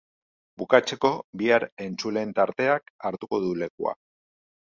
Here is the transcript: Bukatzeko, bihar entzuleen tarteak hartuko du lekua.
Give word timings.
Bukatzeko, 0.61 1.11
bihar 1.41 1.65
entzuleen 1.85 2.33
tarteak 2.39 2.89
hartuko 3.11 3.43
du 3.47 3.55
lekua. 3.65 3.95